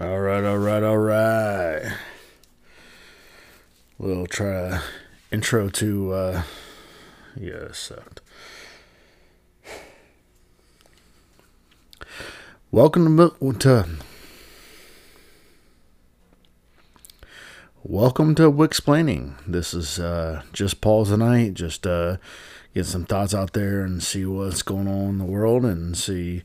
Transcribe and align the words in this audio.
All 0.00 0.18
right, 0.18 0.42
all 0.42 0.58
right, 0.58 0.82
all 0.82 0.98
right. 0.98 1.96
We'll 3.96 4.26
try 4.26 4.80
intro 5.30 5.68
to 5.68 6.12
uh 6.12 6.42
yeah, 7.36 7.52
it 7.52 7.76
sucked. 7.76 8.20
Welcome 12.72 13.16
to, 13.18 13.52
to 13.60 13.88
Welcome 17.84 18.34
to 18.34 18.64
Explaining. 18.64 19.36
This 19.46 19.72
is 19.72 20.00
uh 20.00 20.42
just 20.52 20.80
Paul 20.80 21.06
tonight, 21.06 21.54
just 21.54 21.86
uh 21.86 22.16
get 22.74 22.86
some 22.86 23.04
thoughts 23.04 23.34
out 23.34 23.52
there 23.52 23.82
and 23.82 24.02
see 24.02 24.24
what's 24.26 24.62
going 24.62 24.88
on 24.88 25.10
in 25.10 25.18
the 25.18 25.24
world 25.24 25.64
and 25.64 25.96
see 25.96 26.42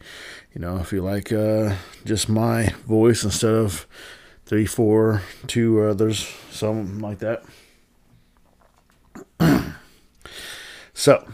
you 0.54 0.62
know 0.62 0.78
if 0.78 0.94
you 0.94 1.02
like 1.02 1.32
uh 1.32 1.76
just 2.06 2.30
my 2.30 2.68
voice 2.86 3.24
instead 3.24 3.54
of 3.54 3.88
three 4.46 4.66
four 4.66 5.24
two 5.48 5.82
others 5.82 6.28
something 6.52 7.00
like 7.00 7.20
that. 7.20 7.44
So 10.94 11.26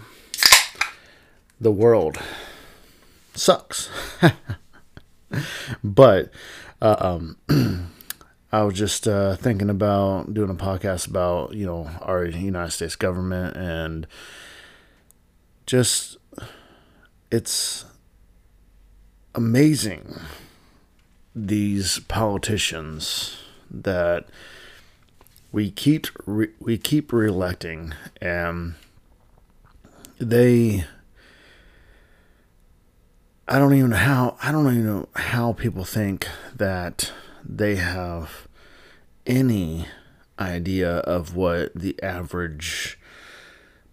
the 1.60 1.72
world 1.72 2.20
sucks. 3.34 3.90
But 5.84 6.30
uh, 6.82 6.96
um 7.00 7.38
I 8.52 8.64
was 8.64 8.76
just 8.76 9.08
uh, 9.08 9.36
thinking 9.36 9.70
about 9.70 10.34
doing 10.34 10.50
a 10.50 10.56
podcast 10.56 11.10
about 11.10 11.54
you 11.54 11.66
know 11.66 11.90
our 12.02 12.26
United 12.26 12.72
States 12.72 12.96
government 12.96 13.58
and 13.58 14.08
just 15.66 16.18
it's 17.32 17.86
amazing 19.34 20.20
these 21.36 22.00
politicians 22.08 23.38
that 23.70 24.26
we 25.52 25.72
keep 25.72 26.08
re- 26.26 26.54
we 26.60 26.78
keep 26.78 27.12
reelecting 27.12 27.94
and 28.22 28.76
they 30.20 30.86
I 33.48 33.60
don't 33.60 33.74
even 33.74 33.92
know 33.92 33.98
how 33.98 34.38
I 34.42 34.52
don't 34.52 34.66
even 34.72 34.86
know 34.86 35.10
how 35.16 35.54
people 35.54 35.84
think 35.84 36.28
that 36.56 37.12
they 37.44 37.76
have 37.76 38.48
any 39.26 39.88
idea 40.40 40.98
of 41.00 41.36
what 41.36 41.74
the 41.76 42.02
average 42.04 43.00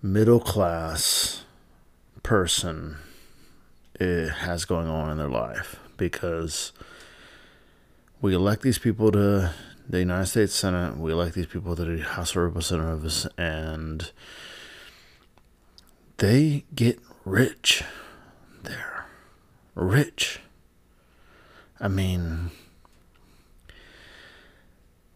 middle 0.03 0.41
class 0.41 1.45
person 2.23 2.99
has 3.99 4.65
going 4.65 4.89
on 4.89 5.11
in 5.11 5.19
their 5.19 5.29
life 5.29 5.79
because 5.97 6.73
we 8.21 8.35
elect 8.35 8.63
these 8.63 8.79
people 8.79 9.13
to 9.13 9.53
the 9.89 9.99
United 9.99 10.27
States 10.27 10.55
Senate, 10.55 10.97
we 10.97 11.13
elect 11.13 11.35
these 11.35 11.47
people 11.47 11.75
to 11.77 11.85
the 11.85 12.03
House 12.03 12.31
of 12.31 12.43
Representatives, 12.43 13.27
and 13.37 14.11
they 16.19 16.65
get 16.75 17.01
rich 17.25 17.83
there. 18.63 19.07
Rich. 19.75 20.41
I 21.81 21.89
mean, 21.89 22.51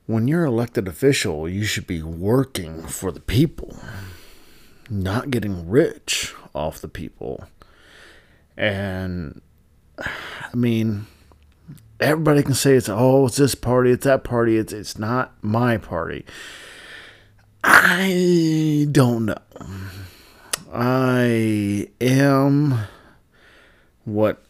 when 0.06 0.26
you're 0.26 0.44
elected 0.44 0.88
official, 0.88 1.48
you 1.48 1.64
should 1.64 1.86
be 1.86 2.02
working 2.02 2.82
for 2.86 3.12
the 3.12 3.20
people, 3.20 3.76
not 4.90 5.30
getting 5.30 5.68
rich 5.68 6.34
off 6.54 6.80
the 6.80 6.88
people. 6.88 7.44
And 8.56 9.40
I 9.98 10.54
mean, 10.54 11.06
everybody 12.00 12.42
can 12.42 12.54
say 12.54 12.74
it's 12.74 12.88
oh, 12.88 13.26
it's 13.26 13.36
this 13.36 13.54
party, 13.54 13.90
it's 13.90 14.04
that 14.04 14.24
party, 14.24 14.56
it's 14.56 14.72
it's 14.72 14.98
not 14.98 15.34
my 15.42 15.76
party. 15.76 16.24
I 17.64 18.86
don't 18.90 19.26
know. 19.26 19.38
I 20.72 21.88
am 22.00 22.78
what 24.04 24.42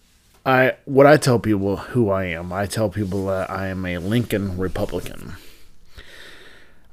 I 0.44 0.76
what 0.84 1.06
I 1.06 1.16
tell 1.16 1.38
people 1.38 1.76
who 1.76 2.10
I 2.10 2.24
am. 2.24 2.52
I 2.52 2.66
tell 2.66 2.88
people 2.88 3.26
that 3.26 3.50
I 3.50 3.68
am 3.68 3.84
a 3.86 3.98
Lincoln 3.98 4.56
Republican. 4.58 5.34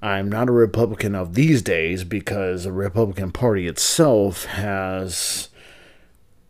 I'm 0.04 0.30
not 0.30 0.50
a 0.50 0.52
Republican 0.52 1.16
of 1.16 1.34
these 1.34 1.62
days 1.62 2.04
because 2.04 2.66
the 2.66 2.74
Republican 2.74 3.32
Party 3.32 3.68
itself 3.68 4.44
has 4.44 5.48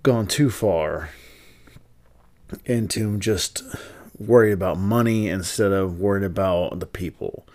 gone 0.01 0.25
too 0.25 0.49
far 0.49 1.11
into 2.65 3.19
just 3.19 3.61
worried 4.17 4.53
about 4.53 4.79
money 4.79 5.29
instead 5.29 5.71
of 5.71 5.99
worried 5.99 6.23
about 6.23 6.79
the 6.79 6.87
people. 6.87 7.45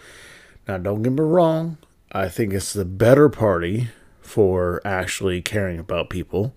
Now, 0.69 0.79
don't 0.79 1.03
get 1.03 1.15
me 1.15 1.21
wrong, 1.21 1.79
I 2.13 2.29
think 2.29 2.53
it's 2.53 2.73
the 2.73 2.85
better 2.85 3.29
party 3.29 3.89
for 4.21 4.81
actually 4.85 5.43
caring 5.43 5.81
about 5.81 6.11
people, 6.11 6.55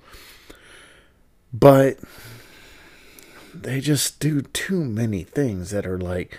but 1.51 1.97
they 3.56 3.81
just 3.81 4.19
do 4.19 4.44
too 4.44 4.85
many 4.85 5.24
things 5.24 5.72
that 5.72 5.88
are 5.88 5.97
like, 5.97 6.38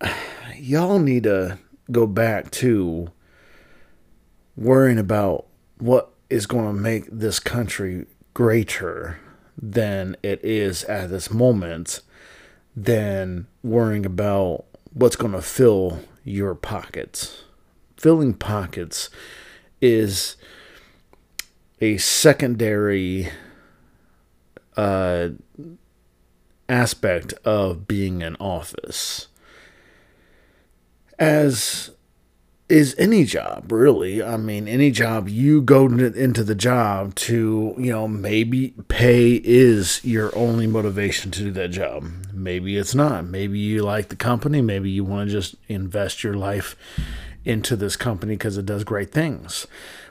y'all 0.56 1.00
need 1.00 1.24
to 1.24 1.58
go 1.90 2.06
back 2.06 2.50
to 2.50 3.10
worrying 4.56 4.98
about 4.98 5.46
what 5.78 6.12
is 6.30 6.46
going 6.46 6.66
to 6.66 6.72
make 6.72 7.06
this 7.10 7.38
country 7.38 8.06
greater 8.32 9.18
than 9.60 10.16
it 10.22 10.42
is 10.44 10.84
at 10.84 11.10
this 11.10 11.30
moment 11.30 12.00
than 12.76 13.46
worrying 13.62 14.04
about 14.04 14.64
what's 14.92 15.16
going 15.16 15.32
to 15.32 15.42
fill 15.42 16.00
your 16.24 16.54
pockets. 16.54 17.44
Filling 17.96 18.34
pockets 18.34 19.10
is 19.80 20.36
a 21.80 21.96
secondary 21.98 23.28
uh, 24.76 25.28
aspect 26.68 27.34
of 27.44 27.86
being 27.86 28.22
in 28.22 28.34
office 28.36 29.28
as 31.24 31.90
is 32.68 32.94
any 32.98 33.24
job 33.24 33.70
really. 33.70 34.22
I 34.22 34.36
mean 34.36 34.66
any 34.66 34.90
job 34.90 35.28
you 35.28 35.60
go 35.60 35.86
into 35.86 36.42
the 36.42 36.54
job 36.54 37.14
to 37.16 37.74
you 37.78 37.92
know 37.92 38.08
maybe 38.08 38.74
pay 38.88 39.34
is 39.44 40.02
your 40.04 40.36
only 40.36 40.66
motivation 40.66 41.30
to 41.32 41.40
do 41.40 41.50
that 41.52 41.68
job. 41.68 42.04
Maybe 42.32 42.76
it's 42.76 42.94
not. 42.94 43.26
Maybe 43.26 43.58
you 43.58 43.82
like 43.82 44.08
the 44.08 44.16
company. 44.16 44.60
Maybe 44.62 44.90
you 44.90 45.04
want 45.04 45.28
to 45.28 45.32
just 45.32 45.56
invest 45.68 46.24
your 46.24 46.34
life 46.34 46.76
into 47.44 47.76
this 47.76 47.96
company 47.96 48.34
because 48.34 48.56
it 48.56 48.66
does 48.66 48.84
great 48.84 49.12
things. 49.12 49.66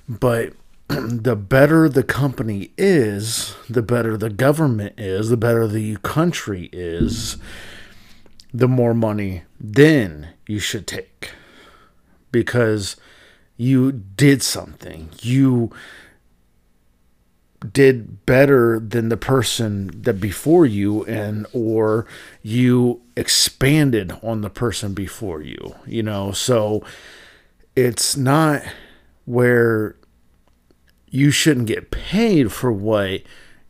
But 0.07 0.53
the 0.87 1.35
better 1.35 1.89
the 1.89 2.03
company 2.03 2.71
is 2.77 3.55
the 3.69 3.81
better 3.81 4.15
the 4.15 4.29
government 4.29 4.93
is 4.99 5.29
the 5.29 5.37
better 5.37 5.67
the 5.67 5.97
country 5.97 6.69
is 6.71 7.37
the 8.53 8.67
more 8.67 8.93
money 8.93 9.43
then 9.59 10.32
you 10.47 10.59
should 10.59 10.87
take. 10.87 11.31
Because 12.31 12.95
you 13.57 13.91
did 13.91 14.41
something. 14.41 15.09
You 15.21 15.71
did 17.71 18.25
better 18.25 18.79
than 18.79 19.07
the 19.09 19.17
person 19.17 20.01
that 20.01 20.15
before 20.15 20.65
you 20.65 21.05
and 21.05 21.47
or 21.53 22.05
you 22.41 23.01
expanded 23.15 24.11
on 24.21 24.41
the 24.41 24.49
person 24.49 24.93
before 24.93 25.41
you 25.41 25.75
you 25.85 26.03
know? 26.03 26.31
So 26.31 26.83
it's 27.75 28.17
not 28.17 28.63
where 29.25 29.95
you 31.09 31.31
shouldn't 31.31 31.67
get 31.67 31.91
paid 31.91 32.51
for 32.51 32.71
what 32.71 33.21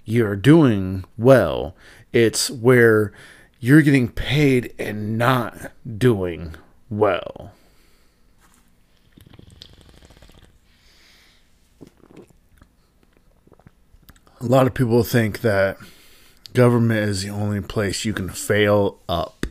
you're 0.06 0.36
doing 0.36 1.06
well. 1.18 1.76
It's 2.12 2.50
where 2.50 3.12
you're 3.60 3.82
getting 3.82 4.10
paid 4.10 4.74
and 4.80 5.18
not 5.18 5.72
doing 5.98 6.56
well. 6.98 7.52
A 14.40 14.46
lot 14.46 14.68
of 14.68 14.74
people 14.74 15.04
think 15.04 15.40
that 15.42 15.78
government 16.54 17.10
is 17.10 17.24
the 17.24 17.30
only 17.30 17.62
place 17.62 18.04
you 18.04 18.14
can 18.14 18.30
fail 18.30 19.00
up. 19.08 19.46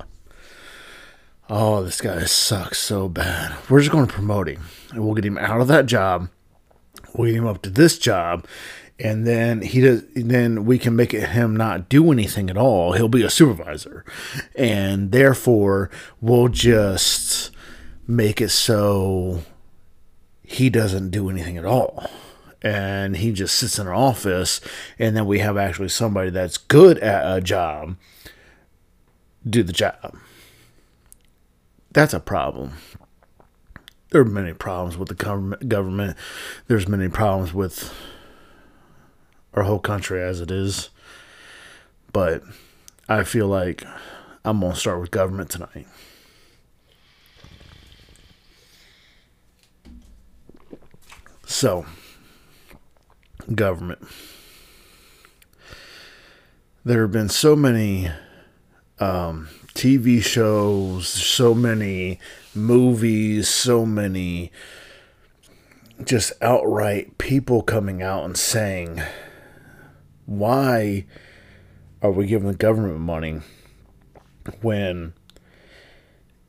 Oh, 1.49 1.83
this 1.83 2.01
guy 2.01 2.25
sucks 2.25 2.79
so 2.79 3.09
bad. 3.09 3.57
We're 3.69 3.81
just 3.81 3.91
going 3.91 4.07
to 4.07 4.13
promote 4.13 4.49
him. 4.49 4.63
And 4.91 5.05
we'll 5.05 5.15
get 5.15 5.25
him 5.25 5.39
out 5.39 5.61
of 5.61 5.69
that 5.69 5.87
job. 5.87 6.29
We'll 7.15 7.29
get 7.29 7.37
him 7.37 7.47
up 7.47 7.63
to 7.63 7.71
this 7.71 7.99
job 7.99 8.47
and 8.99 9.27
then 9.27 9.63
he 9.63 9.81
does 9.81 10.05
then 10.15 10.65
we 10.65 10.79
can 10.79 10.95
make 10.95 11.13
it 11.15 11.31
him 11.31 11.57
not 11.57 11.89
do 11.89 12.13
anything 12.13 12.51
at 12.51 12.57
all 12.57 12.93
he'll 12.93 13.09
be 13.09 13.23
a 13.23 13.31
supervisor 13.31 14.05
and 14.55 15.13
therefore 15.13 15.91
we'll 16.21 16.49
just 16.49 17.51
make 18.07 18.41
it 18.41 18.51
so 18.51 19.43
he 20.43 20.69
doesn't 20.69 21.11
do 21.11 21.31
anything 21.31 21.57
at 21.57 21.65
all 21.65 22.11
and 22.61 23.17
he 23.17 23.33
just 23.33 23.57
sits 23.57 23.79
in 23.79 23.87
an 23.87 23.93
office 23.93 24.61
and 24.99 25.17
then 25.17 25.27
we 25.27 25.39
have 25.41 25.57
actually 25.57 25.89
somebody 25.89 26.31
that's 26.31 26.59
good 26.59 26.99
at 26.99 27.37
a 27.37 27.41
job 27.41 27.97
do 29.49 29.63
the 29.63 29.73
job. 29.73 30.17
That's 31.91 32.15
a 32.15 32.21
problem. 32.21 32.73
There 34.11 34.21
are 34.21 34.27
many 34.27 34.53
problems 34.53 34.97
with 34.97 35.09
the. 35.09 35.15
Government. 35.15 36.17
There's 36.69 36.89
many 36.89 37.09
problems 37.09 37.53
with 37.53 37.93
our 39.55 39.65
whole 39.65 39.79
country 39.79 40.23
as 40.23 40.41
it 40.41 40.51
is. 40.51 40.91
But 42.13 42.43
I 43.09 43.25
feel 43.25 43.49
like 43.49 43.85
I'm 44.45 44.61
gonna 44.61 44.75
start 44.75 45.01
with 45.01 45.11
government 45.11 45.51
tonight. 45.51 45.87
So, 51.47 51.87
government. 53.55 54.03
There 56.85 57.03
have 57.03 57.13
been 57.13 57.29
so 57.29 57.55
many 57.55 58.11
um, 58.99 59.49
TV 59.75 60.23
shows, 60.23 61.07
so 61.09 61.55
many 61.55 62.19
movies, 62.55 63.49
so 63.49 63.87
many 63.87 64.51
just 66.05 66.33
outright 66.43 67.19
people 67.19 67.63
coming 67.63 68.03
out 68.03 68.25
and 68.25 68.37
saying, 68.37 69.01
why 70.39 71.05
are 72.01 72.11
we 72.11 72.27
giving 72.27 72.49
the 72.49 72.57
government 72.57 73.01
money 73.01 73.41
when 74.61 75.13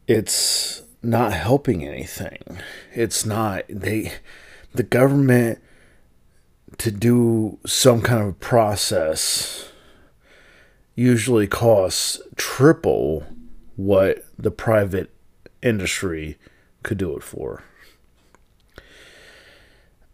it's 0.08 0.84
not 1.02 1.34
helping 1.34 1.86
anything? 1.86 2.60
It's 2.94 3.26
not, 3.26 3.66
they, 3.70 4.14
the 4.74 4.84
government 4.84 5.60
to 6.80 6.92
do 6.92 7.60
some 7.66 8.02
kind 8.02 8.28
of 8.28 8.40
process 8.40 9.70
usually 10.96 11.48
costs 11.48 12.22
triple 12.36 13.26
what 13.76 14.26
the 14.38 14.52
private 14.52 15.12
industry 15.62 16.38
could 16.84 16.98
do 16.98 17.16
it 17.16 17.24
for. 17.24 17.64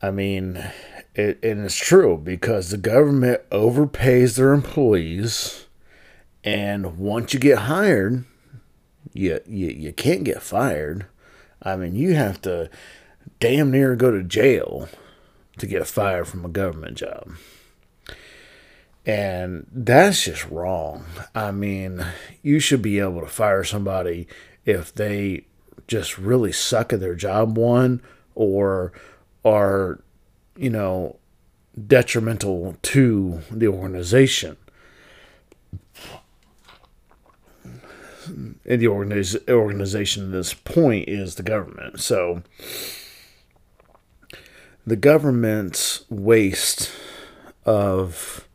I 0.01 0.11
mean, 0.11 0.63
it, 1.15 1.43
and 1.43 1.65
it's 1.65 1.75
true 1.75 2.17
because 2.17 2.69
the 2.69 2.77
government 2.77 3.41
overpays 3.49 4.35
their 4.35 4.53
employees, 4.53 5.67
and 6.43 6.97
once 6.97 7.33
you 7.33 7.39
get 7.39 7.59
hired, 7.59 8.25
you, 9.13 9.39
you, 9.47 9.67
you 9.67 9.93
can't 9.93 10.23
get 10.23 10.41
fired. 10.41 11.05
I 11.61 11.75
mean, 11.75 11.95
you 11.95 12.13
have 12.15 12.41
to 12.43 12.69
damn 13.39 13.71
near 13.71 13.95
go 13.95 14.11
to 14.11 14.23
jail 14.23 14.87
to 15.57 15.67
get 15.67 15.87
fired 15.87 16.27
from 16.27 16.45
a 16.45 16.49
government 16.49 16.97
job. 16.97 17.31
And 19.05 19.65
that's 19.71 20.25
just 20.25 20.45
wrong. 20.49 21.05
I 21.33 21.51
mean, 21.51 22.05
you 22.43 22.59
should 22.59 22.81
be 22.81 22.99
able 22.99 23.21
to 23.21 23.27
fire 23.27 23.63
somebody 23.63 24.27
if 24.65 24.93
they 24.93 25.45
just 25.87 26.17
really 26.17 26.51
suck 26.51 26.93
at 26.93 26.99
their 26.99 27.15
job, 27.15 27.57
one, 27.57 28.01
or 28.35 28.91
are, 29.43 30.01
you 30.59 30.69
know, 30.69 31.15
detrimental 31.87 32.75
to 32.81 33.39
the 33.49 33.67
organization. 33.67 34.57
And 38.27 38.59
the 38.65 38.85
organiz- 38.85 39.49
organization 39.49 40.25
at 40.25 40.31
this 40.31 40.53
point 40.53 41.07
is 41.07 41.35
the 41.35 41.43
government. 41.43 42.01
So 42.01 42.43
the 44.85 44.97
government's 44.97 46.03
waste 46.09 46.91
of 47.65 48.47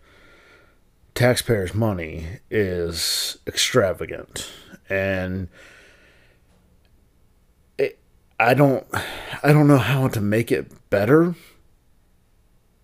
taxpayers' 1.14 1.74
money 1.74 2.40
is 2.50 3.38
extravagant, 3.46 4.50
and 4.90 5.48
I 8.38 8.52
don't, 8.52 8.86
I 9.42 9.52
don't 9.52 9.68
know 9.68 9.78
how 9.78 10.08
to 10.08 10.20
make 10.20 10.50
it 10.50 10.90
better, 10.90 11.34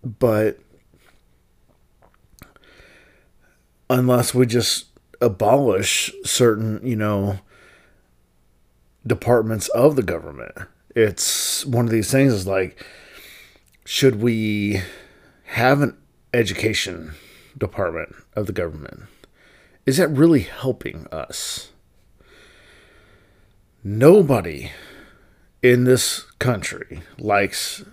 but 0.04 0.58
unless 3.88 4.34
we 4.34 4.46
just 4.46 4.86
abolish 5.20 6.12
certain, 6.24 6.80
you 6.82 6.96
know, 6.96 7.38
departments 9.06 9.68
of 9.68 9.96
the 9.96 10.02
government, 10.02 10.56
it's 10.94 11.64
one 11.66 11.84
of 11.84 11.90
these 11.90 12.10
things. 12.10 12.32
Is 12.32 12.46
like, 12.46 12.84
should 13.84 14.22
we 14.22 14.82
have 15.44 15.80
an 15.80 15.96
education? 16.32 17.14
department 17.56 18.14
of 18.34 18.46
the 18.46 18.52
government. 18.52 19.02
Is 19.86 19.98
that 19.98 20.08
really 20.08 20.40
helping 20.40 21.06
us? 21.12 21.70
Nobody 23.82 24.72
in 25.62 25.84
this 25.84 26.22
country 26.38 27.02
likes 27.18 27.84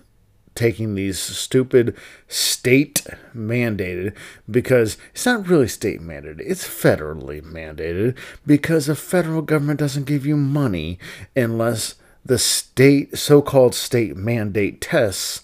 taking 0.58 0.94
these 0.94 1.18
stupid 1.18 1.96
state 2.26 3.06
mandated 3.34 4.14
because 4.50 4.98
it's 5.12 5.24
not 5.24 5.46
really 5.46 5.68
state 5.68 6.00
mandated, 6.00 6.40
it's 6.40 6.66
federally 6.66 7.40
mandated 7.40 8.16
because 8.46 8.86
the 8.86 8.96
federal 8.96 9.40
government 9.40 9.78
doesn't 9.78 10.04
give 10.04 10.26
you 10.26 10.36
money 10.36 10.98
unless 11.36 11.94
the 12.24 12.38
state 12.38 13.16
so 13.16 13.40
called 13.40 13.74
state 13.74 14.16
mandate 14.16 14.80
tests 14.80 15.42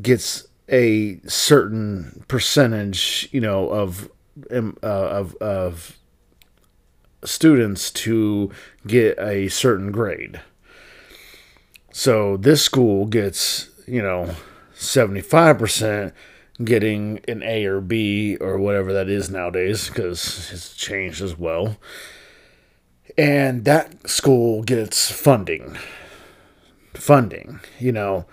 gets 0.00 0.48
a 0.68 1.20
certain 1.28 2.24
percentage, 2.28 3.28
you 3.30 3.40
know, 3.40 3.68
of 3.68 4.10
uh, 4.50 4.62
of 4.82 5.36
of 5.36 5.98
students 7.24 7.90
to 7.90 8.50
get 8.86 9.18
a 9.18 9.48
certain 9.48 9.92
grade. 9.92 10.40
So 11.92 12.36
this 12.38 12.62
school 12.62 13.06
gets, 13.06 13.68
you 13.86 14.02
know, 14.02 14.34
75% 14.74 16.12
getting 16.64 17.20
an 17.28 17.42
A 17.42 17.64
or 17.66 17.80
B 17.80 18.36
or 18.36 18.58
whatever 18.58 18.92
that 18.92 19.08
is 19.08 19.30
nowadays 19.30 19.88
because 19.88 20.50
it's 20.52 20.74
changed 20.74 21.20
as 21.20 21.38
well. 21.38 21.76
And 23.18 23.64
that 23.66 24.08
school 24.08 24.62
gets 24.62 25.10
funding. 25.10 25.76
Funding, 26.94 27.60
you 27.78 27.92
know, 27.92 28.26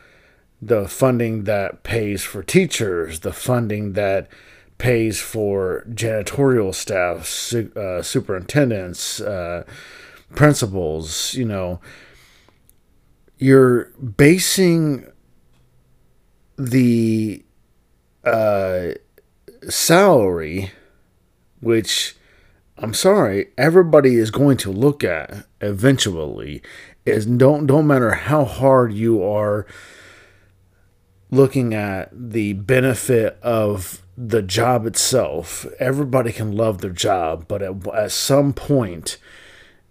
the 0.62 0.88
funding 0.88 1.46
that 1.46 1.84
pays 1.84 2.24
for 2.24 2.44
teachers, 2.44 3.22
the 3.22 3.34
funding 3.34 3.94
that 3.94 4.30
pays 4.78 5.20
for 5.20 5.86
janitorial 5.90 6.74
staff, 6.74 7.26
su- 7.26 7.72
uh, 7.76 8.02
superintendents, 8.02 9.22
uh, 9.22 9.64
principals, 10.36 11.34
you 11.34 11.46
know, 11.46 11.80
you're 13.40 13.86
basing 13.86 15.10
the 16.58 17.44
uh, 18.26 18.90
salary, 19.70 20.72
which 21.62 22.16
I'm 22.78 22.94
sorry, 22.94 23.48
everybody 23.58 24.16
is 24.16 24.30
going 24.30 24.58
to 24.58 24.72
look 24.72 25.04
at 25.04 25.46
eventually, 25.62 26.62
is 27.06 27.26
don't 27.26 27.66
don't 27.66 27.88
matter 27.88 28.12
how 28.12 28.44
hard 28.44 28.94
you 28.94 29.24
are 29.24 29.66
looking 31.32 31.74
at 31.74 32.10
the 32.14 32.54
benefit 32.54 33.40
of 33.42 34.02
the 34.18 34.42
job 34.42 34.86
itself. 34.86 35.66
Everybody 35.80 36.34
can 36.34 36.52
love 36.52 36.80
their 36.80 36.92
job, 36.92 37.48
but 37.48 37.62
at, 37.62 37.88
at 37.88 38.12
some 38.12 38.52
point, 38.52 39.18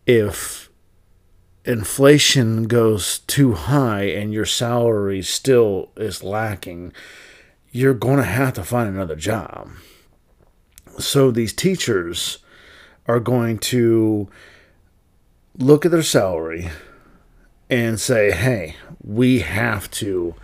if 0.07 0.68
inflation 1.69 2.67
goes 2.67 3.19
too 3.21 3.53
high 3.53 4.05
and 4.05 4.33
your 4.33 4.47
salary 4.47 5.21
still 5.21 5.91
is 5.99 6.25
lacking, 6.25 6.95
you're 7.71 7.93
going 7.93 8.17
to 8.17 8.25
have 8.25 8.55
to 8.55 8.65
find 8.65 8.89
another 8.89 9.15
job. 9.15 9.71
So 10.99 11.31
these 11.31 11.53
teachers 11.53 12.39
are 13.07 13.21
going 13.21 13.59
to 13.59 14.31
look 15.59 15.85
at 15.85 15.91
their 15.91 16.03
salary 16.03 16.71
and 17.69 18.01
say, 18.01 18.31
hey, 18.31 18.77
we 19.05 19.41
have 19.41 19.91
to 19.91 20.35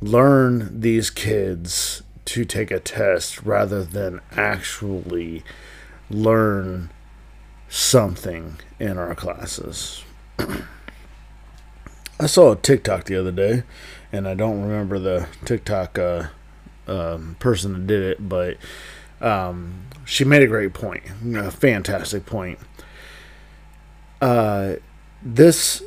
learn 0.00 0.80
these 0.80 1.10
kids 1.10 2.02
to 2.24 2.46
take 2.46 2.70
a 2.70 2.80
test 2.80 3.42
rather 3.42 3.84
than 3.84 4.22
actually 4.32 5.44
learn 6.08 6.90
something 7.68 8.56
in 8.80 8.96
our 8.96 9.14
classes. 9.14 10.03
I 10.38 12.26
saw 12.26 12.52
a 12.52 12.56
TikTok 12.56 13.04
the 13.04 13.16
other 13.16 13.32
day, 13.32 13.64
and 14.12 14.28
I 14.28 14.34
don't 14.34 14.62
remember 14.62 14.98
the 14.98 15.28
TikTok 15.44 15.98
uh, 15.98 16.28
um, 16.86 17.36
person 17.38 17.72
that 17.72 17.86
did 17.86 18.02
it, 18.02 18.28
but 18.28 18.56
um, 19.20 19.86
she 20.04 20.24
made 20.24 20.42
a 20.42 20.46
great 20.46 20.74
point, 20.74 21.02
a 21.34 21.50
fantastic 21.50 22.26
point. 22.26 22.58
Uh, 24.20 24.74
this 25.22 25.82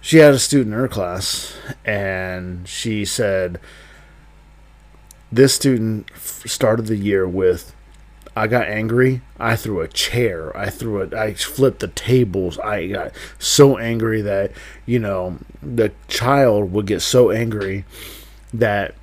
she 0.00 0.18
had 0.18 0.32
a 0.32 0.38
student 0.38 0.72
in 0.74 0.80
her 0.80 0.88
class, 0.88 1.54
and 1.84 2.66
she 2.66 3.04
said, 3.04 3.60
This 5.30 5.54
student 5.54 6.10
started 6.16 6.86
the 6.86 6.96
year 6.96 7.28
with, 7.28 7.74
I 8.38 8.46
got 8.46 8.68
angry. 8.68 9.22
I 9.38 9.56
threw 9.56 9.80
a 9.80 9.88
chair. 9.88 10.56
I 10.56 10.70
threw 10.70 11.00
it. 11.00 11.12
I 11.12 11.34
flipped 11.34 11.80
the 11.80 11.88
tables. 11.88 12.58
I 12.60 12.86
got 12.86 13.12
so 13.38 13.78
angry 13.78 14.22
that 14.22 14.52
you 14.86 15.00
know 15.00 15.38
the 15.60 15.92
child 16.06 16.72
would 16.72 16.86
get 16.86 17.02
so 17.02 17.30
angry 17.30 17.84
that 18.54 18.94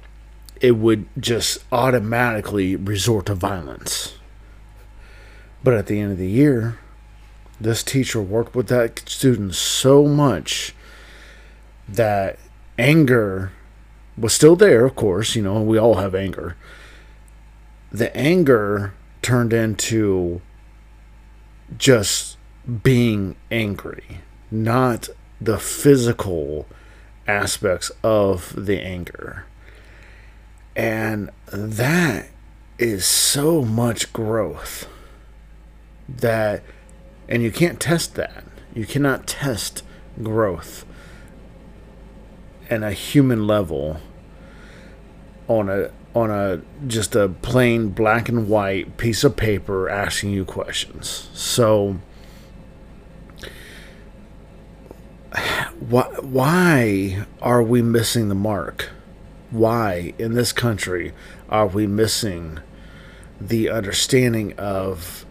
it 0.61 0.71
would 0.77 1.05
just 1.19 1.63
automatically 1.71 2.77
resort 2.77 3.25
to 3.25 3.35
violence. 3.35 4.15
But 5.63 5.73
at 5.73 5.87
the 5.87 5.99
end 5.99 6.13
of 6.13 6.17
the 6.17 6.29
year, 6.29 6.79
this 7.59 7.83
teacher 7.83 8.21
worked 8.21 8.55
with 8.55 8.67
that 8.67 9.07
student 9.09 9.55
so 9.55 10.05
much 10.05 10.73
that 11.89 12.39
anger 12.77 13.51
was 14.17 14.33
still 14.33 14.55
there, 14.55 14.85
of 14.85 14.95
course, 14.95 15.35
you 15.35 15.41
know, 15.41 15.61
we 15.61 15.77
all 15.77 15.95
have 15.95 16.15
anger. 16.15 16.55
The 17.91 18.15
anger 18.15 18.93
turned 19.25 19.53
into 19.53 20.39
just 21.79 22.37
being 22.83 23.35
angry, 23.49 24.21
not 24.51 25.09
the 25.41 25.57
physical 25.57 26.67
aspects 27.27 27.91
of 28.03 28.53
the 28.55 28.79
anger. 28.79 29.47
And 30.75 31.31
that 31.47 32.27
is 32.77 33.03
so 33.03 33.65
much 33.65 34.13
growth 34.13 34.87
that, 36.07 36.61
and 37.27 37.41
you 37.41 37.49
can't 37.51 37.79
test 37.79 38.13
that. 38.13 38.43
You 38.75 38.85
cannot 38.85 39.25
test 39.25 39.81
growth 40.21 40.85
in 42.69 42.83
a 42.83 42.91
human 42.91 43.47
level 43.47 44.01
on 45.47 45.67
a 45.67 45.89
on 46.15 46.31
a 46.31 46.61
just 46.87 47.15
a 47.15 47.27
plain 47.27 47.89
black 47.89 48.29
and 48.29 48.47
white 48.47 48.97
piece 48.97 49.23
of 49.25 49.35
paper 49.35 49.89
asking 49.89 50.31
you 50.31 50.45
questions. 50.45 51.29
So 51.33 51.99
why 55.79 56.03
why 56.21 57.25
are 57.41 57.61
we 57.61 57.81
missing 57.81 58.29
the 58.29 58.35
mark? 58.35 58.89
Why 59.51 60.13
in 60.17 60.33
this 60.33 60.53
country 60.53 61.13
are 61.49 61.67
we 61.67 61.85
missing 61.85 62.59
the 63.39 63.69
understanding 63.69 64.53
of 64.57 65.25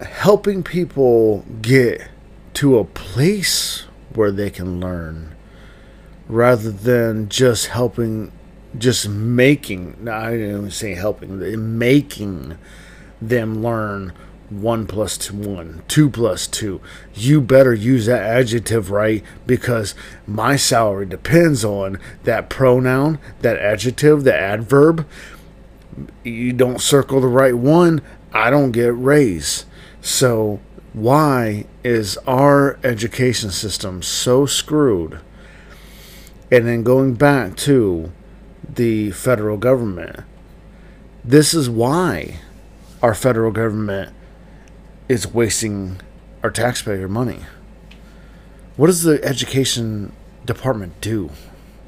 helping 0.00 0.62
people 0.62 1.44
get 1.62 2.08
to 2.54 2.78
a 2.78 2.84
place 2.84 3.84
where 4.14 4.30
they 4.30 4.50
can 4.50 4.80
learn 4.80 5.34
rather 6.28 6.70
than 6.70 7.28
just 7.28 7.66
helping 7.66 8.30
just 8.76 9.08
making 9.08 10.08
I 10.08 10.30
didn't 10.32 10.50
even 10.50 10.70
say 10.70 10.94
helping 10.94 11.78
making 11.78 12.56
them 13.20 13.62
learn 13.62 14.12
one 14.50 14.84
plus 14.86 15.16
two, 15.16 15.36
one, 15.36 15.82
two 15.86 16.10
plus 16.10 16.46
two. 16.46 16.80
You 17.14 17.40
better 17.40 17.72
use 17.72 18.06
that 18.06 18.22
adjective 18.22 18.90
right 18.90 19.22
because 19.46 19.94
my 20.26 20.56
salary 20.56 21.06
depends 21.06 21.64
on 21.64 21.98
that 22.24 22.50
pronoun, 22.50 23.18
that 23.42 23.58
adjective, 23.58 24.24
the 24.24 24.34
adverb. 24.34 25.06
You 26.24 26.52
don't 26.52 26.80
circle 26.80 27.20
the 27.20 27.28
right 27.28 27.56
one, 27.56 28.02
I 28.32 28.50
don't 28.50 28.72
get 28.72 28.96
raise. 28.96 29.66
So 30.00 30.60
why 30.92 31.66
is 31.84 32.16
our 32.26 32.78
education 32.82 33.50
system 33.50 34.02
so 34.02 34.46
screwed? 34.46 35.20
And 36.50 36.66
then 36.66 36.82
going 36.82 37.14
back 37.14 37.56
to 37.58 38.10
the 38.76 39.10
federal 39.12 39.56
government, 39.56 40.20
this 41.24 41.54
is 41.54 41.68
why 41.68 42.40
our 43.02 43.14
federal 43.14 43.52
government 43.52 44.14
is 45.08 45.26
wasting 45.26 46.00
our 46.42 46.50
taxpayer 46.50 47.08
money. 47.08 47.40
What 48.76 48.86
does 48.86 49.02
the 49.02 49.22
education 49.24 50.12
department 50.44 51.00
do, 51.00 51.30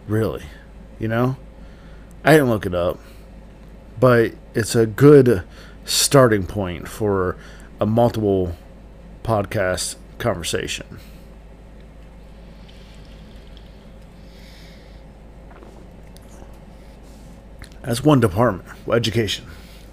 really? 0.06 0.44
You 0.98 1.08
know? 1.08 1.36
I 2.24 2.32
didn't 2.32 2.50
look 2.50 2.66
it 2.66 2.74
up, 2.74 2.98
but 3.98 4.32
it's 4.54 4.74
a 4.74 4.86
good 4.86 5.42
starting 5.84 6.46
point 6.46 6.88
for 6.88 7.36
a 7.80 7.86
multiple 7.86 8.56
podcast 9.24 9.96
conversation. 10.18 10.98
That's 17.82 18.04
one 18.04 18.20
department, 18.20 18.68
education, 18.90 19.46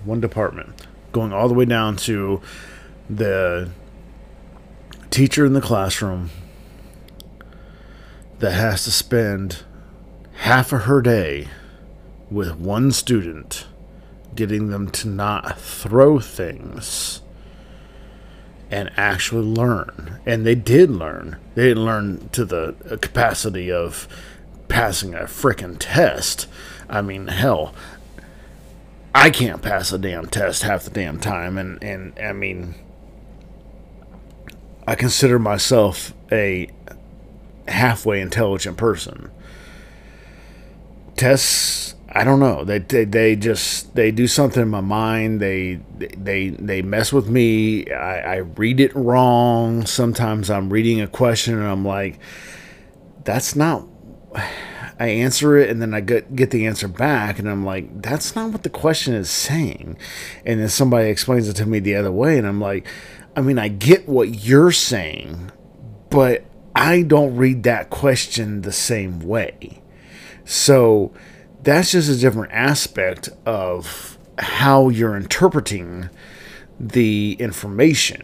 one 0.05 0.21
department, 0.21 0.85
going 1.11 1.33
all 1.33 1.47
the 1.47 1.53
way 1.53 1.65
down 1.65 1.95
to 1.97 2.41
the 3.09 3.69
teacher 5.09 5.45
in 5.45 5.53
the 5.53 5.61
classroom 5.61 6.29
that 8.39 8.51
has 8.51 8.83
to 8.83 8.91
spend 8.91 9.63
half 10.33 10.71
of 10.71 10.83
her 10.83 11.01
day 11.01 11.47
with 12.29 12.55
one 12.55 12.91
student, 12.91 13.65
getting 14.35 14.69
them 14.69 14.89
to 14.91 15.07
not 15.07 15.59
throw 15.59 16.19
things 16.19 17.21
and 18.71 18.91
actually 18.95 19.45
learn. 19.45 20.19
And 20.25 20.45
they 20.45 20.55
did 20.55 20.91
learn. 20.91 21.37
They 21.55 21.69
didn't 21.69 21.85
learn 21.85 22.29
to 22.29 22.45
the 22.45 22.99
capacity 23.01 23.71
of 23.71 24.07
passing 24.67 25.15
a 25.15 25.23
freaking 25.23 25.77
test. 25.79 26.47
I 26.89 27.01
mean, 27.01 27.27
hell, 27.27 27.73
I 29.13 29.29
can't 29.29 29.61
pass 29.61 29.91
a 29.91 29.97
damn 29.97 30.27
test 30.27 30.63
half 30.63 30.83
the 30.83 30.89
damn 30.89 31.19
time. 31.19 31.57
And, 31.57 31.81
and 31.83 32.17
I 32.19 32.33
mean, 32.33 32.75
I 34.87 34.95
consider 34.95 35.39
myself 35.39 36.13
a 36.31 36.69
halfway 37.67 38.21
intelligent 38.21 38.77
person. 38.77 39.29
Tests 41.15 41.95
I 42.11 42.23
don't 42.23 42.39
know. 42.39 42.63
They, 42.63 42.79
they 42.79 43.05
they 43.05 43.35
just 43.35 43.93
they 43.95 44.09
do 44.09 44.25
something 44.25 44.63
in 44.63 44.69
my 44.69 44.81
mind. 44.81 45.39
They 45.39 45.79
they 45.97 46.49
they 46.49 46.81
mess 46.81 47.13
with 47.13 47.29
me. 47.29 47.89
I, 47.91 48.19
I 48.19 48.35
read 48.37 48.79
it 48.79 48.95
wrong. 48.95 49.85
Sometimes 49.85 50.49
I'm 50.49 50.73
reading 50.73 51.01
a 51.01 51.07
question 51.07 51.55
and 51.55 51.67
I'm 51.67 51.85
like, 51.85 52.19
that's 53.23 53.55
not. 53.55 53.85
I 54.99 55.07
answer 55.07 55.57
it 55.57 55.69
and 55.69 55.81
then 55.81 55.93
I 55.93 56.01
get 56.01 56.35
get 56.35 56.51
the 56.51 56.67
answer 56.67 56.89
back 56.89 57.39
and 57.39 57.49
I'm 57.49 57.65
like, 57.65 58.01
that's 58.01 58.35
not 58.35 58.51
what 58.51 58.63
the 58.63 58.69
question 58.69 59.13
is 59.13 59.29
saying. 59.29 59.97
And 60.45 60.59
then 60.59 60.69
somebody 60.69 61.09
explains 61.09 61.47
it 61.47 61.55
to 61.55 61.65
me 61.65 61.79
the 61.79 61.95
other 61.95 62.11
way 62.11 62.37
and 62.37 62.45
I'm 62.45 62.59
like, 62.59 62.85
I 63.35 63.41
mean, 63.41 63.57
I 63.57 63.69
get 63.69 64.09
what 64.09 64.43
you're 64.43 64.73
saying, 64.73 65.51
but 66.09 66.43
I 66.75 67.03
don't 67.03 67.37
read 67.37 67.63
that 67.63 67.89
question 67.89 68.61
the 68.61 68.73
same 68.73 69.21
way. 69.21 69.81
So 70.43 71.13
that's 71.63 71.91
just 71.91 72.09
a 72.09 72.17
different 72.17 72.51
aspect 72.51 73.29
of 73.45 74.17
how 74.37 74.89
you're 74.89 75.15
interpreting 75.15 76.09
the 76.79 77.33
information. 77.39 78.23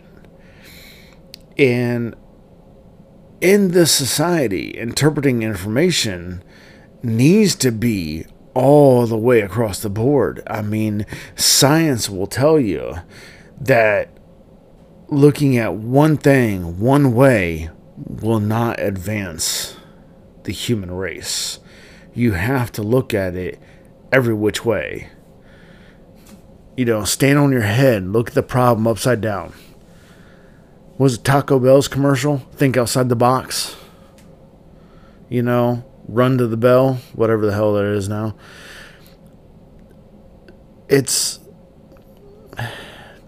And 1.58 2.16
in 3.42 3.72
this 3.72 3.92
society, 3.92 4.70
interpreting 4.78 5.44
information 5.44 6.44
needs 7.06 7.56
to 7.56 7.72
be 7.72 8.26
all 8.54 9.06
the 9.06 9.18
way 9.18 9.42
across 9.42 9.80
the 9.80 9.90
board. 9.90 10.42
I 10.48 10.62
mean, 10.62 11.06
science 11.36 12.10
will 12.10 12.28
tell 12.28 12.60
you 12.60 12.96
that 13.60 14.10
looking 15.08 15.58
at 15.58 15.76
one 15.76 16.18
thing 16.18 16.80
one 16.80 17.14
way 17.14 17.70
will 17.96 18.40
not 18.40 18.80
advance 18.80 19.78
the 20.44 20.52
human 20.52 20.92
race 20.92 21.60
you 22.16 22.32
have 22.32 22.72
to 22.72 22.82
look 22.82 23.14
at 23.14 23.36
it 23.36 23.60
every 24.12 24.34
which 24.34 24.64
way. 24.64 25.10
You 26.78 26.86
know, 26.86 27.04
stand 27.04 27.38
on 27.38 27.52
your 27.52 27.62
head, 27.62 28.08
look 28.08 28.30
at 28.30 28.34
the 28.34 28.44
problem 28.44 28.88
upside 28.88 29.22
down. 29.22 29.54
Was 30.98 31.16
it 31.16 31.24
Taco 31.26 31.60
Bell's 31.60 31.90
commercial? 31.90 32.38
Think 32.54 32.78
outside 32.78 33.10
the 33.10 33.16
box. 33.16 33.76
You 35.30 35.44
know, 35.44 35.84
run 36.08 36.38
to 36.38 36.48
the 36.48 36.58
bell, 36.58 36.96
whatever 37.14 37.46
the 37.46 37.54
hell 37.54 37.74
that 37.74 37.86
is 37.86 38.08
now. 38.08 38.36
It's 40.88 41.40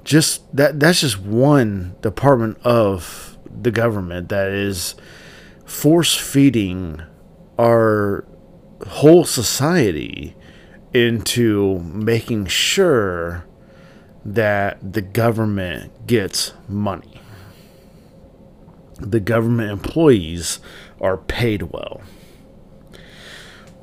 just 0.03 0.55
that 0.55 0.79
that's 0.79 1.01
just 1.01 1.19
one 1.19 1.95
department 2.01 2.57
of 2.63 3.37
the 3.49 3.71
government 3.71 4.29
that 4.29 4.49
is 4.49 4.95
force 5.65 6.15
feeding 6.15 7.01
our 7.59 8.25
whole 8.87 9.25
society 9.25 10.35
into 10.93 11.79
making 11.79 12.45
sure 12.45 13.45
that 14.23 14.93
the 14.93 15.01
government 15.01 16.07
gets 16.07 16.53
money. 16.67 17.21
The 18.99 19.19
government 19.19 19.71
employees 19.71 20.59
are 20.99 21.17
paid 21.17 21.63
well. 21.63 22.01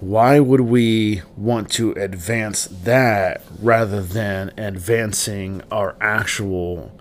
Why 0.05 0.39
would 0.39 0.61
we 0.61 1.23
want 1.35 1.71
to 1.71 1.93
advance 1.93 2.67
that 2.67 3.43
rather 3.59 4.03
than 4.03 4.53
advancing 4.59 5.63
our 5.71 5.97
actual 5.99 7.01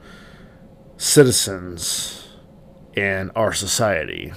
citizens 0.95 2.29
and 2.95 3.29
our 3.36 3.51
society? 3.51 4.31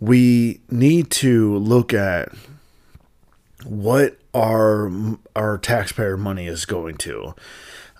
We 0.00 0.60
need 0.68 1.10
to 1.12 1.56
look 1.56 1.94
at 1.94 2.28
what 3.64 4.18
our 4.34 4.90
our 5.34 5.56
taxpayer 5.56 6.18
money 6.18 6.46
is 6.46 6.66
going 6.66 6.96
to. 6.98 7.34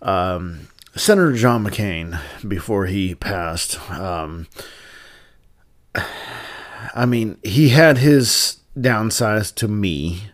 Um, 0.02 0.68
Senator 1.00 1.32
John 1.32 1.64
McCain, 1.64 2.20
before 2.46 2.84
he 2.84 3.14
passed, 3.14 3.80
um, 3.90 4.46
I 6.94 7.06
mean, 7.06 7.38
he 7.42 7.70
had 7.70 7.96
his 7.96 8.58
downsides 8.78 9.54
to 9.54 9.66
me, 9.66 10.24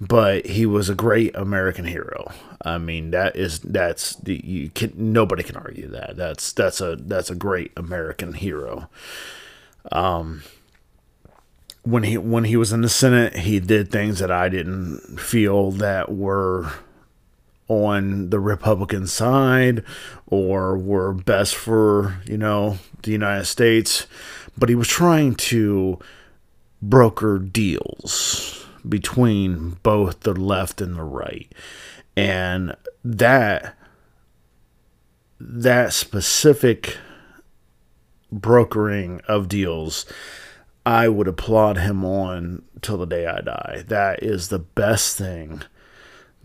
but 0.00 0.44
he 0.46 0.66
was 0.66 0.88
a 0.88 0.94
great 0.96 1.36
American 1.36 1.84
hero. 1.84 2.32
I 2.64 2.78
mean, 2.78 3.12
that 3.12 3.36
is 3.36 3.60
that's 3.60 4.16
you 4.26 4.70
can 4.70 4.92
nobody 4.96 5.44
can 5.44 5.54
argue 5.54 5.86
that. 5.90 6.16
That's 6.16 6.52
that's 6.52 6.80
a 6.80 6.96
that's 6.96 7.30
a 7.30 7.36
great 7.36 7.70
American 7.76 8.32
hero. 8.32 8.90
Um, 9.92 10.42
when 11.84 12.02
he 12.02 12.18
when 12.18 12.42
he 12.42 12.56
was 12.56 12.72
in 12.72 12.80
the 12.80 12.88
Senate, 12.88 13.36
he 13.36 13.60
did 13.60 13.92
things 13.92 14.18
that 14.18 14.32
I 14.32 14.48
didn't 14.48 15.20
feel 15.20 15.70
that 15.70 16.10
were 16.10 16.72
on 17.68 18.30
the 18.30 18.40
Republican 18.40 19.06
side 19.06 19.82
or 20.26 20.76
were 20.76 21.12
best 21.12 21.54
for, 21.54 22.20
you 22.24 22.38
know, 22.38 22.78
the 23.02 23.10
United 23.10 23.44
States, 23.44 24.06
but 24.56 24.68
he 24.68 24.74
was 24.74 24.88
trying 24.88 25.34
to 25.34 25.98
broker 26.80 27.38
deals 27.38 28.66
between 28.88 29.70
both 29.82 30.20
the 30.20 30.34
left 30.34 30.80
and 30.80 30.96
the 30.96 31.02
right. 31.02 31.52
And 32.16 32.76
that 33.04 33.76
that 35.38 35.92
specific 35.92 36.96
brokering 38.32 39.20
of 39.28 39.48
deals 39.48 40.06
I 40.86 41.08
would 41.08 41.26
applaud 41.26 41.78
him 41.78 42.04
on 42.04 42.62
till 42.80 42.96
the 42.96 43.06
day 43.06 43.26
I 43.26 43.40
die. 43.40 43.84
That 43.88 44.22
is 44.22 44.48
the 44.48 44.60
best 44.60 45.18
thing 45.18 45.62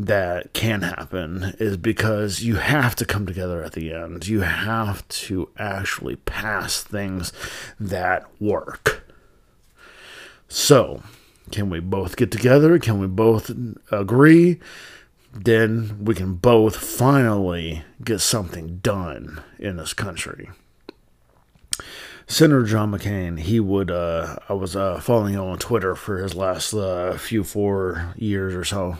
that 0.05 0.53
can 0.53 0.81
happen 0.81 1.55
is 1.59 1.77
because 1.77 2.41
you 2.41 2.55
have 2.55 2.95
to 2.95 3.05
come 3.05 3.25
together 3.25 3.63
at 3.63 3.73
the 3.73 3.93
end. 3.93 4.27
You 4.27 4.41
have 4.41 5.07
to 5.07 5.49
actually 5.57 6.15
pass 6.15 6.81
things 6.81 7.31
that 7.79 8.25
work. 8.39 9.03
So, 10.47 11.03
can 11.51 11.69
we 11.69 11.79
both 11.79 12.17
get 12.17 12.31
together? 12.31 12.79
Can 12.79 12.99
we 12.99 13.07
both 13.07 13.51
agree? 13.91 14.59
Then 15.33 16.03
we 16.03 16.15
can 16.15 16.33
both 16.35 16.75
finally 16.75 17.83
get 18.03 18.19
something 18.19 18.77
done 18.77 19.41
in 19.59 19.77
this 19.77 19.93
country. 19.93 20.49
Senator 22.27 22.63
John 22.63 22.91
McCain, 22.91 23.39
he 23.39 23.59
would, 23.59 23.91
uh, 23.91 24.37
I 24.47 24.53
was 24.53 24.75
uh, 24.75 24.99
following 24.99 25.33
him 25.33 25.41
on 25.41 25.57
Twitter 25.57 25.95
for 25.95 26.17
his 26.17 26.33
last 26.33 26.73
uh, 26.73 27.17
few 27.17 27.43
four 27.43 28.13
years 28.17 28.55
or 28.55 28.63
so 28.63 28.99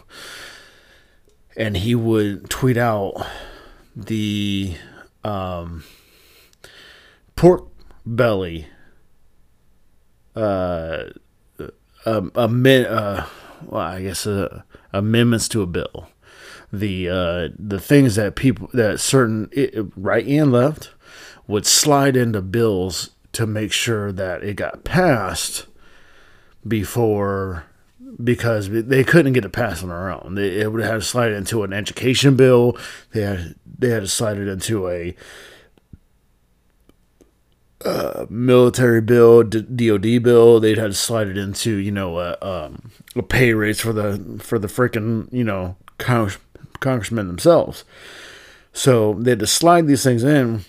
and 1.55 1.77
he 1.77 1.95
would 1.95 2.49
tweet 2.49 2.77
out 2.77 3.25
the 3.95 4.75
um, 5.23 5.83
pork 7.35 7.67
belly 8.05 8.67
uh, 10.35 11.03
um, 12.05 12.31
amend, 12.35 12.87
uh, 12.87 13.25
well, 13.65 13.81
I 13.81 14.01
guess 14.01 14.25
uh, 14.25 14.61
amendments 14.93 15.47
to 15.49 15.61
a 15.61 15.67
bill. 15.67 16.09
The 16.73 17.09
uh, 17.09 17.49
the 17.59 17.79
things 17.79 18.15
that 18.15 18.35
people 18.35 18.69
that 18.73 18.99
certain 19.01 19.49
right 19.97 20.25
and 20.25 20.51
left 20.51 20.91
would 21.47 21.65
slide 21.65 22.15
into 22.15 22.41
bills 22.41 23.09
to 23.33 23.45
make 23.45 23.73
sure 23.73 24.11
that 24.13 24.43
it 24.43 24.55
got 24.55 24.85
passed 24.85 25.67
before 26.65 27.65
because 28.23 28.69
they 28.69 29.03
couldn't 29.03 29.33
get 29.33 29.45
it 29.45 29.51
passed 29.51 29.83
on 29.83 29.89
their 29.89 30.09
own. 30.09 30.35
They 30.35 30.59
it 30.59 30.71
would 30.71 30.83
have 30.83 31.01
to 31.01 31.05
slide 31.05 31.31
it 31.31 31.35
into 31.35 31.63
an 31.63 31.73
education 31.73 32.35
bill. 32.35 32.77
They 33.11 33.21
had 33.21 33.55
they 33.65 33.89
had 33.89 34.01
to 34.01 34.07
slide 34.07 34.37
it 34.37 34.47
into 34.47 34.87
a 34.89 35.15
uh, 37.85 38.25
military 38.29 39.01
bill, 39.01 39.43
DoD 39.43 40.23
bill. 40.23 40.59
They'd 40.59 40.77
had 40.77 40.91
to 40.91 40.93
slide 40.93 41.27
it 41.27 41.37
into 41.37 41.75
you 41.75 41.91
know 41.91 42.19
a, 42.19 42.37
um, 42.41 42.91
a 43.15 43.23
pay 43.23 43.53
raise 43.53 43.79
for 43.79 43.93
the 43.93 44.39
for 44.39 44.59
the 44.59 44.67
freaking 44.67 45.31
you 45.31 45.43
know 45.43 45.75
Congress, 45.97 46.37
congressmen 46.79 47.27
themselves. 47.27 47.83
So 48.73 49.15
they 49.15 49.31
had 49.31 49.39
to 49.39 49.47
slide 49.47 49.87
these 49.87 50.03
things 50.03 50.23
in 50.23 50.63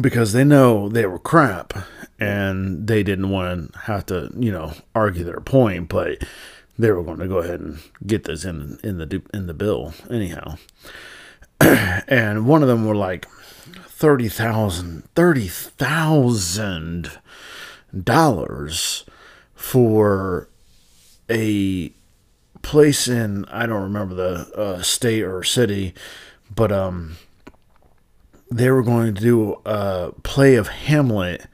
because 0.00 0.32
they 0.32 0.44
know 0.44 0.88
they 0.88 1.06
were 1.06 1.18
crap 1.18 1.72
and 2.18 2.86
they 2.86 3.02
didn't 3.02 3.30
want 3.30 3.72
to 3.72 3.78
have 3.80 4.06
to 4.06 4.30
you 4.36 4.52
know 4.52 4.72
argue 4.94 5.24
their 5.24 5.40
point, 5.40 5.88
but 5.88 6.18
they 6.78 6.90
were 6.90 7.02
going 7.02 7.18
to 7.18 7.28
go 7.28 7.38
ahead 7.38 7.60
and 7.60 7.78
get 8.06 8.24
this 8.24 8.44
in 8.44 8.78
in 8.82 8.98
the 8.98 9.22
in 9.32 9.46
the 9.46 9.54
bill 9.54 9.94
anyhow. 10.10 10.56
and 11.60 12.46
one 12.46 12.62
of 12.62 12.68
them 12.68 12.86
were 12.86 12.96
like 12.96 13.28
thirty 13.86 14.28
thousand 14.28 15.08
thirty 15.14 15.48
thousand 15.48 17.18
dollars 18.02 19.04
for 19.54 20.48
a 21.30 21.92
place 22.62 23.06
in 23.06 23.44
I 23.46 23.66
don't 23.66 23.82
remember 23.82 24.14
the 24.14 24.56
uh, 24.56 24.82
state 24.82 25.22
or 25.22 25.42
city, 25.44 25.94
but 26.52 26.72
um, 26.72 27.16
they 28.54 28.70
were 28.70 28.84
going 28.84 29.12
to 29.12 29.20
do 29.20 29.60
a 29.66 30.12
play 30.22 30.54
of 30.54 30.68
Hamlet 30.68 31.46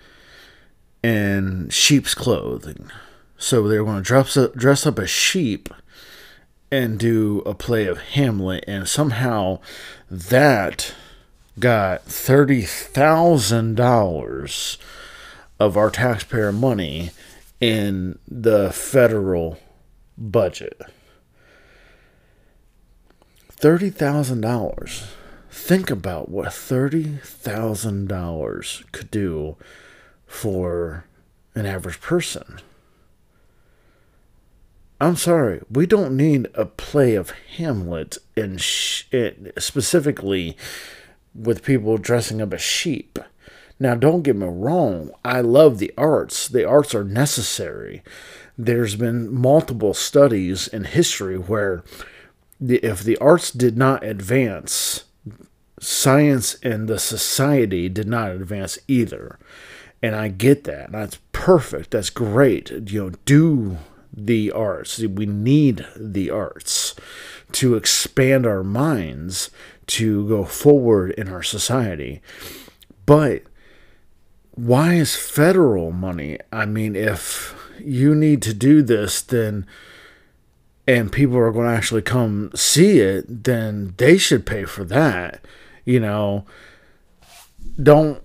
in 1.02 1.70
sheep's 1.70 2.14
clothing. 2.14 2.90
So 3.38 3.66
they 3.66 3.78
were 3.78 3.86
going 3.86 4.02
to 4.02 4.02
dress 4.02 4.36
up, 4.36 4.54
dress 4.54 4.86
up 4.86 4.98
sheep 5.06 5.70
and 6.70 6.98
do 6.98 7.38
a 7.46 7.54
play 7.54 7.86
of 7.86 7.98
Hamlet, 7.98 8.64
and 8.68 8.86
somehow 8.86 9.60
that 10.10 10.94
got 11.58 12.04
thirty 12.04 12.62
thousand 12.62 13.76
dollars 13.76 14.76
of 15.58 15.78
our 15.78 15.90
taxpayer 15.90 16.52
money 16.52 17.12
in 17.62 18.18
the 18.28 18.70
federal 18.72 19.58
budget. 20.18 20.82
Thirty 23.48 23.88
thousand 23.88 24.42
dollars. 24.42 25.04
Think 25.50 25.90
about 25.90 26.28
what 26.28 26.52
thirty 26.52 27.18
thousand 27.22 28.08
dollars 28.08 28.84
could 28.92 29.10
do 29.10 29.56
for 30.26 31.04
an 31.54 31.66
average 31.66 32.00
person. 32.00 32.60
I'm 35.00 35.16
sorry, 35.16 35.62
we 35.70 35.86
don't 35.86 36.16
need 36.16 36.48
a 36.54 36.66
play 36.66 37.14
of 37.14 37.32
Hamlet 37.56 38.18
and 38.36 38.60
sh- 38.60 39.04
specifically 39.58 40.56
with 41.34 41.64
people 41.64 41.96
dressing 41.96 42.40
up 42.40 42.52
as 42.52 42.62
sheep. 42.62 43.18
Now, 43.78 43.94
don't 43.94 44.22
get 44.22 44.36
me 44.36 44.46
wrong, 44.46 45.10
I 45.24 45.40
love 45.40 45.78
the 45.78 45.92
arts. 45.96 46.46
The 46.46 46.66
arts 46.66 46.94
are 46.94 47.02
necessary. 47.02 48.02
There's 48.58 48.94
been 48.94 49.32
multiple 49.32 49.94
studies 49.94 50.68
in 50.68 50.84
history 50.84 51.38
where 51.38 51.82
the, 52.60 52.76
if 52.84 53.02
the 53.02 53.16
arts 53.16 53.50
did 53.50 53.78
not 53.78 54.04
advance, 54.04 55.04
science 55.80 56.54
and 56.62 56.88
the 56.88 56.98
society 56.98 57.88
did 57.88 58.06
not 58.06 58.30
advance 58.30 58.78
either. 58.86 59.38
And 60.02 60.14
I 60.14 60.28
get 60.28 60.64
that. 60.64 60.92
That's 60.92 61.18
perfect. 61.32 61.90
That's 61.90 62.10
great. 62.10 62.70
You 62.70 63.04
know, 63.04 63.10
do 63.24 63.78
the 64.12 64.52
arts. 64.52 64.98
We 64.98 65.26
need 65.26 65.84
the 65.96 66.30
arts 66.30 66.94
to 67.52 67.74
expand 67.74 68.46
our 68.46 68.62
minds 68.62 69.50
to 69.88 70.28
go 70.28 70.44
forward 70.44 71.10
in 71.12 71.28
our 71.28 71.42
society. 71.42 72.22
But 73.06 73.42
why 74.52 74.94
is 74.94 75.16
federal 75.16 75.90
money? 75.90 76.38
I 76.52 76.66
mean, 76.66 76.94
if 76.94 77.54
you 77.78 78.14
need 78.14 78.42
to 78.42 78.54
do 78.54 78.82
this, 78.82 79.20
then 79.20 79.66
and 80.86 81.12
people 81.12 81.36
are 81.36 81.52
going 81.52 81.66
to 81.66 81.72
actually 81.72 82.02
come 82.02 82.50
see 82.54 82.98
it, 82.98 83.44
then 83.44 83.94
they 83.98 84.18
should 84.18 84.44
pay 84.44 84.64
for 84.64 84.84
that. 84.84 85.44
You 85.90 86.00
know, 86.00 86.44
don't. 87.82 88.22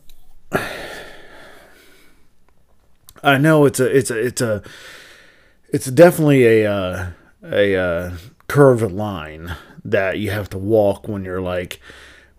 I 3.23 3.37
know 3.39 3.65
it's 3.65 3.79
a 3.79 3.97
it's 3.97 4.11
a 4.11 4.19
it's 4.19 4.41
a 4.41 4.61
it's 5.69 5.87
definitely 5.87 6.45
a 6.45 6.71
uh, 6.71 7.07
a 7.43 7.75
uh, 7.75 8.11
curved 8.47 8.91
line 8.91 9.55
that 9.83 10.19
you 10.19 10.29
have 10.31 10.49
to 10.51 10.57
walk 10.57 11.07
when 11.07 11.25
you're 11.25 11.41
like 11.41 11.79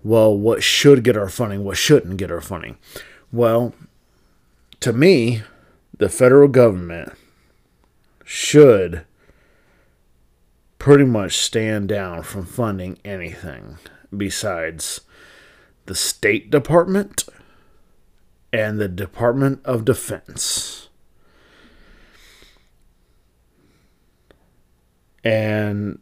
well, 0.07 0.37
what 0.39 0.63
should 0.63 1.03
get 1.03 1.17
our 1.17 1.29
funding, 1.29 1.65
what 1.65 1.77
shouldn't 1.77 2.17
get 2.17 2.31
our 2.31 2.41
funding? 2.41 2.77
Well, 3.33 3.75
to 4.79 4.93
me, 4.93 5.43
the 5.99 6.09
federal 6.09 6.47
government 6.47 7.13
should 8.25 9.05
pretty 10.79 11.05
much 11.05 11.39
stand 11.39 11.89
down 11.89 12.23
from 12.23 12.47
funding 12.47 12.99
anything 13.05 13.79
besides 14.17 15.01
the 15.87 15.95
State 15.95 16.51
Department 16.51 17.25
and 18.53 18.79
the 18.79 18.89
Department 18.89 19.61
of 19.65 19.85
Defense. 19.85 20.89
And 25.25 25.99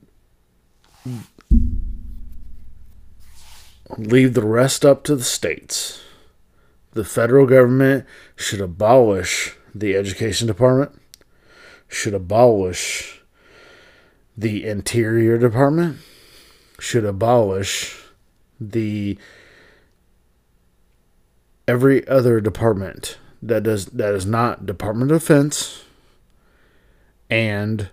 leave 3.96 4.34
the 4.34 4.44
rest 4.44 4.84
up 4.84 5.04
to 5.04 5.16
the 5.16 5.24
states. 5.24 6.00
The 6.92 7.04
federal 7.04 7.46
government 7.46 8.06
should 8.36 8.60
abolish 8.60 9.56
the 9.74 9.96
education 9.96 10.46
department, 10.46 11.00
should 11.88 12.14
abolish 12.14 13.22
the 14.36 14.64
interior 14.64 15.38
department, 15.38 15.98
should 16.78 17.04
abolish 17.04 18.04
the 18.60 19.18
every 21.66 22.06
other 22.08 22.40
department 22.40 23.18
that 23.42 23.62
does 23.62 23.86
that 23.86 24.14
is 24.14 24.26
not 24.26 24.66
Department 24.66 25.10
of 25.10 25.20
Defense 25.20 25.84
and 27.30 27.90